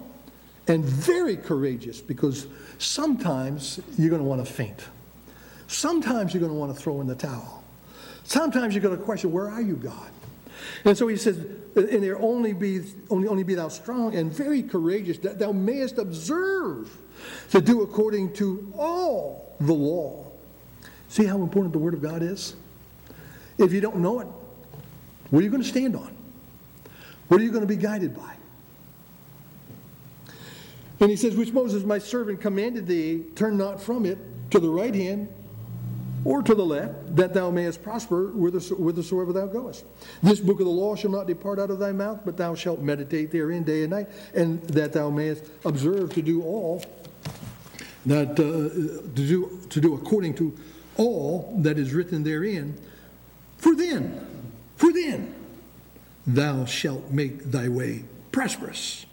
[0.67, 4.85] and very courageous, because sometimes you're going to want to faint.
[5.67, 7.63] Sometimes you're going to want to throw in the towel.
[8.23, 10.11] Sometimes you're going to question, Where are you, God?
[10.85, 11.37] And so he says,
[11.75, 15.97] and there only be only, only be thou strong and very courageous, that thou mayest
[15.97, 16.95] observe
[17.51, 20.25] to do according to all the law.
[21.09, 22.55] See how important the Word of God is?
[23.57, 24.27] If you don't know it,
[25.29, 26.15] what are you going to stand on?
[27.27, 28.35] What are you going to be guided by?
[30.99, 34.17] And he says, Which Moses, my servant, commanded thee, turn not from it
[34.51, 35.29] to the right hand
[36.27, 39.85] or to the left, that thou mayest prosper whithersoever thou goest.
[40.21, 42.81] This book of the law shall not depart out of thy mouth, but thou shalt
[42.81, 46.83] meditate therein day and night, and that thou mayest observe to do all
[48.05, 50.53] that uh, to do to do according to
[50.97, 52.77] all that is written therein.
[53.55, 55.33] For then, for then,
[56.25, 59.05] thou shalt make thy way prosperous,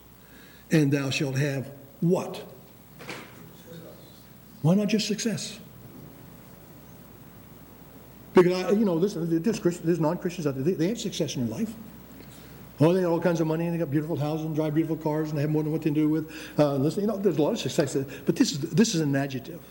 [0.72, 2.42] and thou shalt have what?
[4.62, 5.60] Why not just success?
[8.34, 11.46] Because, I, you know, there's, there's, there's non-Christians out there, they, they have success in
[11.46, 11.72] their life.
[12.80, 14.96] Oh, they got all kinds of money, and they got beautiful houses, and drive beautiful
[14.96, 16.32] cars, and they have more than what they do with.
[16.58, 17.96] Uh, listen, you know, there's a lot of success.
[18.26, 19.62] But this is, this is an adjective.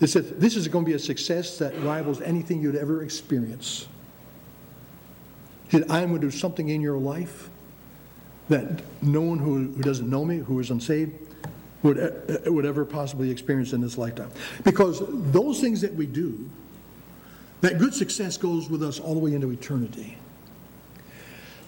[0.00, 3.86] This is, this is going to be a success that rivals anything you'd ever experience.
[5.68, 7.48] He said, I am going to do something in your life
[8.48, 11.12] that no one who, who doesn't know me, who is unsaved,
[11.84, 14.30] would, uh, would ever possibly experience in this lifetime.
[14.64, 16.50] Because those things that we do
[17.60, 20.16] that good success goes with us all the way into eternity.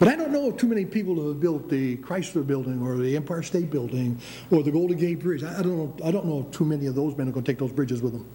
[0.02, 2.96] But I don't know of too many people who have built the Chrysler Building or
[2.96, 4.18] the Empire State Building
[4.50, 5.44] or the Golden Gate Bridge.
[5.44, 5.96] I don't know.
[6.05, 8.14] I don't know too many of those men are going to take those bridges with
[8.14, 8.26] them.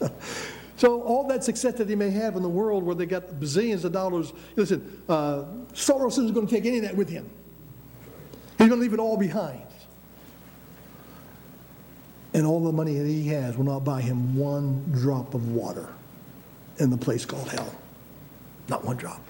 [0.76, 3.82] so all that success that they may have in the world, where they got bazillions
[3.82, 7.28] of dollars, listen, uh, Soros isn't going to take any of that with him.
[8.58, 9.66] He's going to leave it all behind.
[12.34, 15.88] And all the money that he has will not buy him one drop of water
[16.78, 17.74] in the place called hell.
[18.68, 19.20] Not one drop.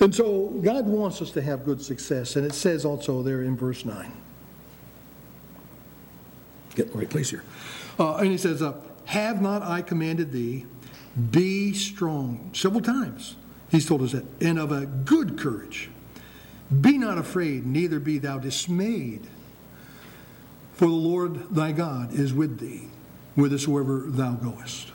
[0.00, 3.56] And so God wants us to have good success, and it says also there in
[3.56, 4.12] verse 9.
[6.76, 7.42] Get in the right place here.
[7.98, 8.74] Uh, and he says, uh,
[9.06, 10.66] Have not I commanded thee,
[11.32, 12.50] be strong?
[12.52, 13.34] Several times
[13.70, 15.90] he's told us that, and of a good courage.
[16.80, 19.26] Be not afraid, neither be thou dismayed,
[20.74, 22.88] for the Lord thy God is with thee
[23.38, 24.90] whithersoever thou goest.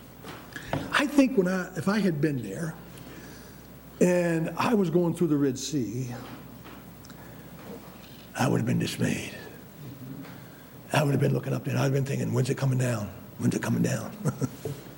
[0.91, 2.75] I think when I, if I had been there
[4.01, 6.10] and I was going through the Red Sea,
[8.38, 9.32] I would have been dismayed.
[10.91, 11.77] I would have been looking up there.
[11.77, 13.10] I'd have been thinking, when's it coming down?
[13.38, 14.12] When's it coming down?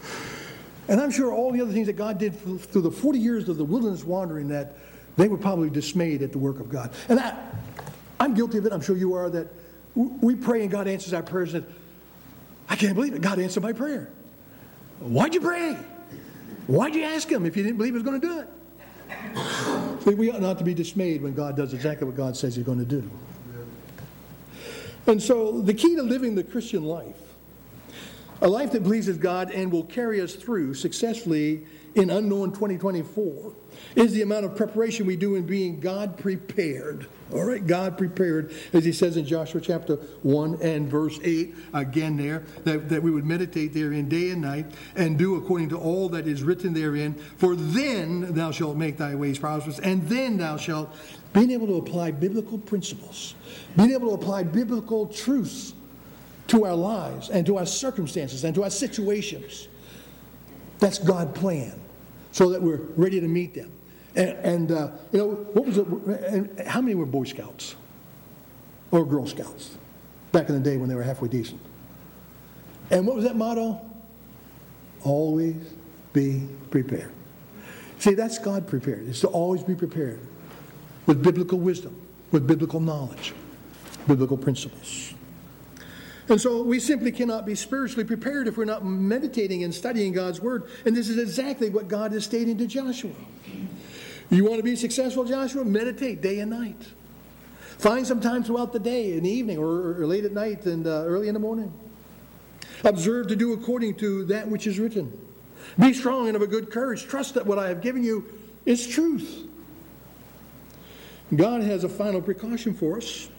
[0.88, 3.58] and I'm sure all the other things that God did through the 40 years of
[3.58, 4.76] the wilderness wandering that
[5.18, 6.92] they were probably dismayed at the work of God.
[7.10, 7.38] And I,
[8.20, 8.74] I'm guilty of it.
[8.74, 9.48] I'm sure you are that
[9.94, 11.66] we pray and God answers our prayers and
[12.68, 13.22] I can't believe it.
[13.22, 14.10] God answered my prayer.
[15.00, 15.78] Why'd you pray?
[16.68, 20.18] Why'd you ask him if you didn't believe he was going to do it?
[20.18, 22.80] We ought not to be dismayed when God does exactly what God says he's going
[22.80, 23.10] to do.
[25.08, 27.20] And so the key to living the Christian life,
[28.42, 33.54] a life that pleases God and will carry us through successfully in unknown 2024,
[33.96, 37.08] is the amount of preparation we do in being God prepared.
[37.32, 42.18] All right, God prepared, as he says in Joshua chapter 1 and verse 8, again
[42.18, 46.08] there, that, that we would meditate therein day and night and do according to all
[46.10, 47.16] that is written therein.
[47.38, 50.94] For then thou shalt make thy ways prosperous, and then thou shalt,
[51.34, 53.36] being able to apply biblical principles,
[53.76, 55.74] being able to apply biblical truths
[56.48, 59.68] to our lives and to our circumstances and to our situations.
[60.80, 61.80] That's God's plan,
[62.36, 63.72] so that we're ready to meet them.
[64.14, 65.88] And, and uh, you know, what was it?
[65.88, 67.78] And how many were Boy Scouts
[68.92, 69.78] or Girl Scouts
[70.34, 71.62] back in the day when they were halfway decent?
[72.92, 73.80] And what was that motto?
[75.06, 75.56] Always
[76.12, 77.14] be prepared.
[78.00, 79.08] See, that's God prepared.
[79.08, 80.20] It's to always be prepared
[81.06, 83.34] with biblical wisdom, with biblical knowledge,
[84.08, 85.14] biblical principles.
[86.28, 90.42] And so we simply cannot be spiritually prepared if we're not meditating and studying God's
[90.42, 90.70] Word.
[90.86, 93.12] And this is exactly what God is stating to Joshua.
[94.32, 95.64] You want to be successful, Joshua?
[95.64, 96.82] Meditate day and night.
[97.78, 100.88] Find some time throughout the day, in the evening, or, or late at night and
[100.88, 101.72] uh, early in the morning.
[102.84, 105.16] Observe to do according to that which is written.
[105.78, 107.06] Be strong and of a good courage.
[107.06, 108.26] Trust that what I have given you
[108.66, 109.48] is truth.
[111.36, 113.30] God has a final precaution for us,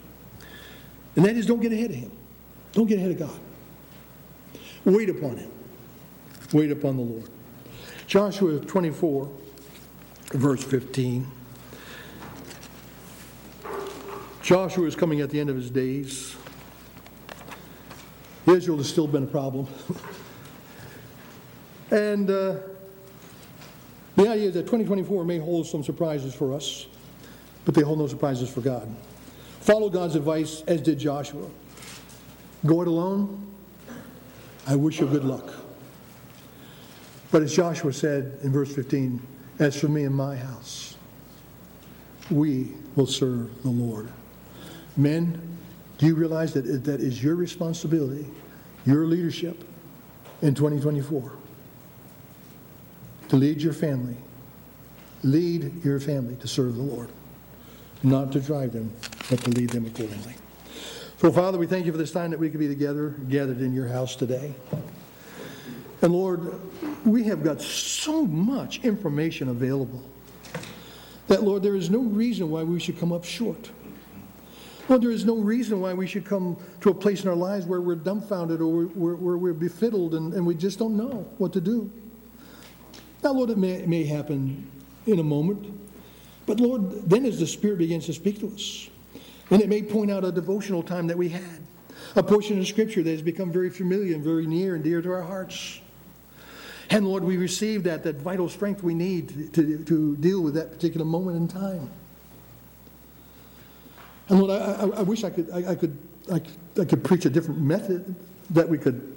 [1.15, 2.16] and that is don't get ahead of Him.
[2.77, 3.39] Don't get ahead of God.
[4.85, 5.49] Wait upon Him.
[6.53, 7.27] Wait upon the Lord.
[8.05, 9.31] Joshua 24
[10.33, 11.25] verse 15.
[14.43, 16.35] Joshua is coming at the end of his days.
[18.45, 19.67] Israel has still been a problem.
[21.89, 22.57] and uh,
[24.15, 26.85] the idea is that 2024 may hold some surprises for us,
[27.65, 28.87] but they hold no surprises for God.
[29.61, 31.49] Follow God's advice, as did Joshua.
[32.65, 33.45] Go it alone.
[34.65, 35.53] I wish you good luck.
[37.31, 39.21] But as Joshua said in verse 15,
[39.59, 40.95] as for me and my house,
[42.29, 44.09] we will serve the Lord.
[44.95, 45.57] Men,
[45.97, 48.27] do you realize that that is your responsibility,
[48.85, 49.63] your leadership
[50.41, 51.31] in 2024?
[53.29, 54.15] To lead your family,
[55.23, 57.09] lead your family to serve the Lord,
[58.03, 58.91] not to drive them,
[59.29, 60.35] but to lead them accordingly.
[61.17, 63.73] So, Father, we thank you for this time that we could be together, gathered in
[63.73, 64.53] your house today.
[66.03, 66.59] And Lord,
[67.05, 70.03] we have got so much information available
[71.27, 73.71] that, Lord, there is no reason why we should come up short.
[74.87, 77.65] Lord, there is no reason why we should come to a place in our lives
[77.65, 81.59] where we're dumbfounded or where, we're befiddled and, and, we just don't know what to
[81.59, 81.91] do.
[83.23, 84.69] Now, Lord, it may, it may happen
[85.07, 85.75] in a moment,
[86.45, 88.89] but Lord, then as the Spirit begins to speak to us,
[89.49, 91.61] and it may point out a devotional time that we had,
[92.15, 95.11] a portion of Scripture that has become very familiar and very near and dear to
[95.11, 95.79] our hearts.
[96.89, 100.71] And Lord, we receive that, that vital strength we need to, to deal with that
[100.71, 101.89] particular moment in time.
[104.29, 105.97] And Lord, I, I, I wish I could, I, I could,
[106.31, 106.41] I,
[106.79, 108.15] I could preach a different method
[108.49, 109.15] that we could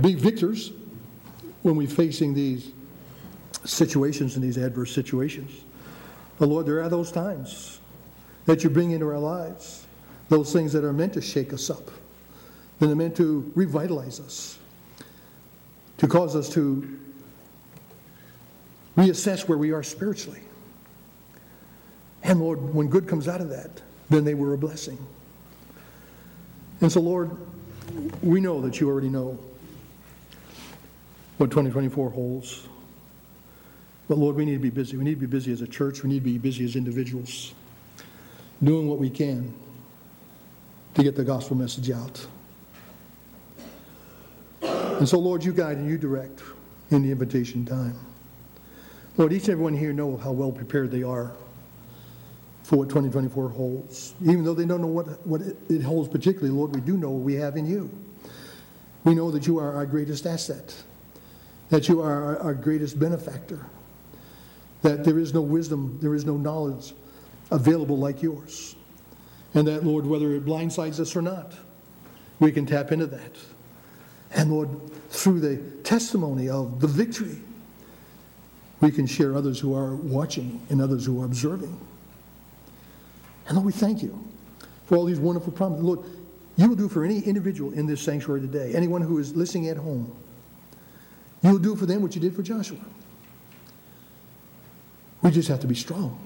[0.00, 0.72] be victors
[1.62, 2.72] when we're facing these
[3.64, 5.64] situations and these adverse situations.
[6.38, 7.80] But Lord, there are those times
[8.46, 9.86] that you bring into our lives,
[10.28, 11.90] those things that are meant to shake us up,
[12.78, 14.58] that are meant to revitalize us,
[15.98, 16.98] to cause us to
[18.96, 20.40] reassess where we are spiritually.
[22.22, 24.98] And Lord, when good comes out of that, then they were a blessing.
[26.80, 27.30] And so, Lord,
[28.22, 29.38] we know that you already know
[31.38, 32.68] what 2024 holds.
[34.08, 34.96] But Lord, we need to be busy.
[34.96, 36.02] We need to be busy as a church.
[36.02, 37.54] We need to be busy as individuals,
[38.62, 39.52] doing what we can
[40.94, 42.26] to get the gospel message out.
[44.62, 46.40] And so, Lord, you guide and you direct
[46.90, 47.98] in the invitation time.
[49.16, 51.32] Lord, each and everyone here know how well prepared they are
[52.62, 54.14] for what 2024 holds.
[54.22, 57.22] Even though they don't know what, what it holds particularly, Lord, we do know what
[57.22, 57.90] we have in you.
[59.04, 60.74] We know that you are our greatest asset.
[61.70, 63.66] that you are our- our greatest benefactor,
[64.82, 66.94] that there is no wisdom, there is no knowledge
[67.50, 68.76] available like yours.
[69.54, 71.54] And that, Lord, whether it blindsides us or not,
[72.40, 73.36] we can tap into that.
[74.32, 74.68] And Lord,
[75.10, 77.38] through the testimony of the victory,
[78.80, 81.78] we can share others who are watching and others who are observing.
[83.46, 84.26] And Lord, we thank you
[84.86, 85.84] for all these wonderful promises.
[85.84, 86.00] Lord,
[86.56, 89.76] you will do for any individual in this sanctuary today, anyone who is listening at
[89.76, 90.14] home,
[91.42, 92.78] you will do for them what you did for Joshua.
[95.22, 96.18] We just have to be strong.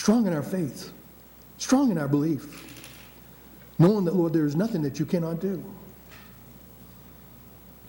[0.00, 0.94] Strong in our faith,
[1.58, 2.64] strong in our belief,
[3.78, 5.62] knowing that, Lord, there is nothing that you cannot do.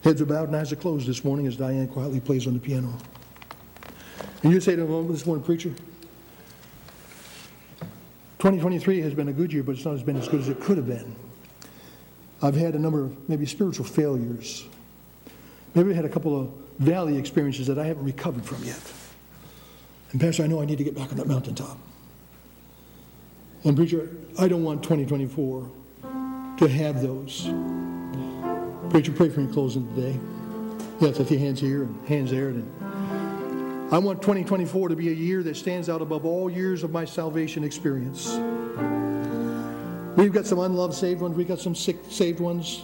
[0.03, 2.59] Heads are bowed and eyes are closed this morning as Diane quietly plays on the
[2.59, 2.93] piano.
[4.43, 5.69] And you say to them, this morning, preacher,
[8.39, 10.59] 2023 has been a good year, but it's not as been as good as it
[10.59, 11.15] could have been.
[12.41, 14.65] I've had a number of maybe spiritual failures.
[15.75, 18.81] Maybe I had a couple of valley experiences that I haven't recovered from yet.
[20.11, 21.77] And Pastor, I know I need to get back on that mountaintop.
[23.63, 24.09] And preacher,
[24.39, 25.71] I don't want 2024
[26.57, 27.47] to have those.
[28.89, 30.19] Preacher, pray for me closing today.
[30.99, 32.49] Yes, I see hands here and hands there.
[32.49, 32.63] And
[33.93, 37.05] I want 2024 to be a year that stands out above all years of my
[37.05, 38.31] salvation experience.
[40.17, 41.35] We've got some unloved saved ones.
[41.35, 42.83] We've got some sick saved ones.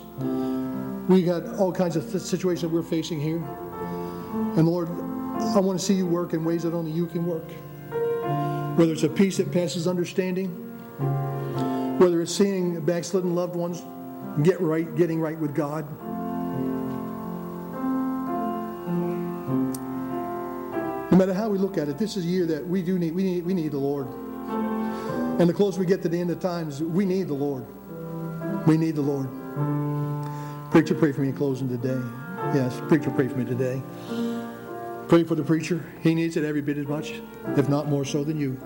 [1.09, 3.37] We've got all kinds of th- situations that we're facing here.
[4.57, 7.49] And Lord, I want to see you work in ways that only you can work.
[8.77, 10.66] Whether it's a peace that passes understanding,
[10.97, 13.83] whether it's seeing backslidden loved ones
[14.43, 15.85] get right, getting right with God.
[21.11, 23.15] No matter how we look at it, this is a year that we do need,
[23.15, 24.07] we need, we need the Lord.
[25.39, 27.65] And the closer we get to the end of times, we need the Lord.
[28.67, 29.29] We need the Lord.
[30.71, 31.99] Preacher, pray for me in closing today.
[32.53, 33.81] Yes, preacher, pray for me today.
[35.07, 35.83] Pray for the preacher.
[36.01, 37.13] He needs it every bit as much,
[37.55, 38.57] if not more so than you.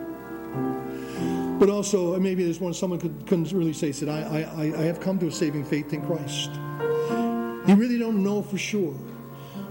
[1.61, 4.81] But also, uh, maybe there's one someone could, couldn't really say, said, I, I, I
[4.81, 6.49] have come to a saving faith in Christ.
[7.67, 8.93] You really don't know for sure.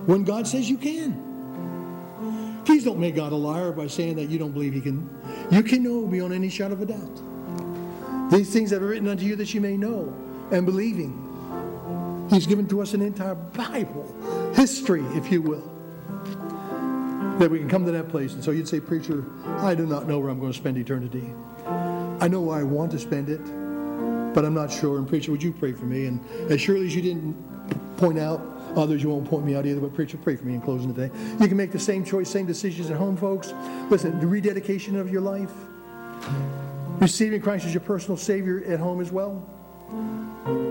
[0.06, 2.62] When God says you can.
[2.64, 5.10] Please don't make God a liar by saying that you don't believe He can.
[5.50, 8.30] You can know beyond any shadow of a doubt.
[8.30, 10.14] These things that are written unto you that you may know
[10.52, 12.28] and believing.
[12.30, 14.14] He's given to us an entire Bible,
[14.54, 15.68] history, if you will,
[17.40, 18.34] that we can come to that place.
[18.34, 21.34] And so you'd say, Preacher, I do not know where I'm going to spend eternity.
[22.20, 23.42] I know I want to spend it,
[24.34, 24.98] but I'm not sure.
[24.98, 26.06] And Preacher, would you pray for me?
[26.06, 27.34] And as surely as you didn't
[27.96, 28.40] point out
[28.76, 31.12] others, you won't point me out either, but Preacher, pray for me in closing today.
[31.40, 33.52] You can make the same choice, same decisions at home, folks.
[33.90, 35.52] Listen, the rededication of your life,
[37.00, 39.48] receiving Christ as your personal Savior at home as well.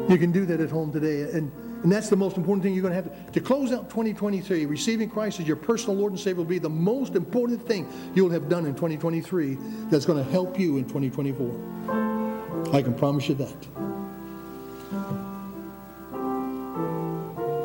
[0.07, 1.23] You can do that at home today.
[1.31, 1.51] And,
[1.83, 4.65] and that's the most important thing you're going to have to, to close out 2023.
[4.65, 8.29] Receiving Christ as your personal Lord and Savior will be the most important thing you'll
[8.31, 9.57] have done in 2023
[9.89, 12.75] that's going to help you in 2024.
[12.75, 13.67] I can promise you that.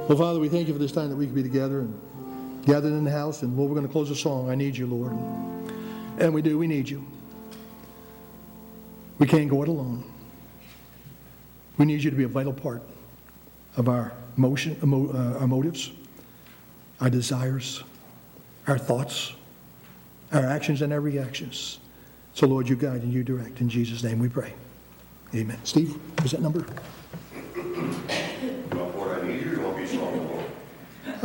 [0.08, 2.00] Well, Father, we thank you for this time that we can be together and
[2.66, 3.42] gathered in the house.
[3.42, 4.48] And Lord, we're going to close a song.
[4.48, 5.12] I need you, Lord.
[6.18, 6.56] And we do.
[6.56, 7.04] We need you.
[9.18, 10.04] We can't go it alone.
[11.78, 12.82] We need you to be a vital part
[13.76, 15.92] of our motion, emo, uh, our motives,
[17.00, 17.82] our desires,
[18.66, 19.34] our thoughts,
[20.32, 21.78] our actions, and our reactions.
[22.34, 23.60] So, Lord, you guide and you direct.
[23.60, 24.52] In Jesus' name we pray.
[25.34, 25.58] Amen.
[25.64, 26.64] Steve, was that number?